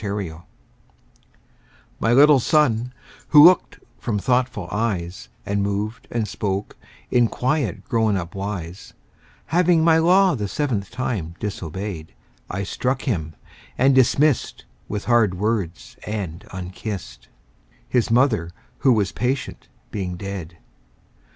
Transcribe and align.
The 0.01 0.07
Toys 0.07 0.39
MY 1.99 2.11
little 2.13 2.39
Son, 2.39 2.91
who 3.27 3.43
look'd 3.43 3.79
from 3.99 4.17
thoughtful 4.17 4.67
eyes 4.71 5.29
And 5.45 5.61
moved 5.61 6.07
and 6.09 6.27
spoke 6.27 6.75
in 7.11 7.27
quiet 7.27 7.83
grown 7.83 8.17
up 8.17 8.33
wise, 8.33 8.95
Having 9.53 9.83
my 9.83 9.99
law 9.99 10.33
the 10.33 10.47
seventh 10.47 10.89
time 10.89 11.35
disobey'd, 11.39 12.15
I 12.49 12.63
struck 12.63 13.03
him, 13.03 13.35
and 13.77 13.93
dismiss'd 13.93 14.65
With 14.87 15.05
hard 15.05 15.35
words 15.35 15.97
and 16.07 16.45
unkiss'd, 16.51 17.25
5 17.25 17.29
—His 17.87 18.09
Mother, 18.09 18.49
who 18.79 18.93
was 18.93 19.11
patient, 19.11 19.67
being 19.91 20.17
dead. 20.17 20.57